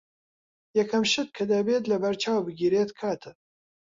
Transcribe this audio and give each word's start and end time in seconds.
یەکەم 0.79 1.03
شت 1.11 1.29
کە 1.37 1.43
دەبێت 1.53 1.83
لەبەرچاو 1.91 2.45
بگیرێت 2.47 2.91
کاتە. 2.99 3.31